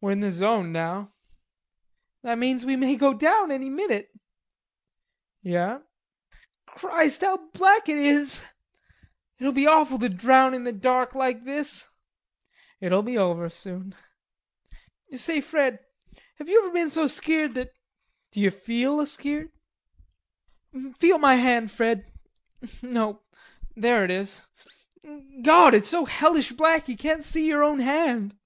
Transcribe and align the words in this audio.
"We're 0.00 0.12
in 0.12 0.20
the 0.20 0.30
zone, 0.30 0.72
now." 0.72 1.12
"That 2.22 2.38
means 2.38 2.64
we 2.64 2.76
may 2.76 2.96
go 2.96 3.12
down 3.12 3.50
any 3.50 3.68
minute." 3.68 4.08
"Yare." 5.42 5.82
"Christ, 6.64 7.20
how 7.20 7.50
black 7.52 7.86
it 7.86 7.98
is.... 7.98 8.42
It'ld 9.38 9.54
be 9.54 9.66
awful 9.66 9.98
to 9.98 10.08
drown 10.08 10.54
in 10.54 10.64
the 10.64 10.72
dark 10.72 11.14
like 11.14 11.44
this." 11.44 11.86
"It'ld 12.80 13.04
be 13.04 13.18
over 13.18 13.50
soon." 13.50 13.94
"Say, 15.12 15.42
Fred, 15.42 15.78
have 16.38 16.48
you 16.48 16.64
ever 16.64 16.72
been 16.72 16.88
so 16.88 17.06
skeered 17.06 17.52
that...?" 17.52 17.70
"D'you 18.32 18.50
feel 18.50 18.98
a 18.98 19.04
skeert?" 19.06 19.50
"Feel 20.98 21.18
my 21.18 21.34
hand, 21.34 21.70
Fred.... 21.70 22.10
No.... 22.80 23.20
There 23.76 24.06
it 24.06 24.10
is. 24.10 24.40
God, 25.44 25.74
it's 25.74 25.90
so 25.90 26.06
hellish 26.06 26.52
black 26.52 26.88
you 26.88 26.96
can't 26.96 27.26
see 27.26 27.46
yer 27.46 27.62
own 27.62 27.80
hand." 27.80 28.38